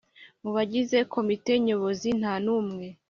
[0.43, 2.87] Mu bagize komite nyobozi nta n umwe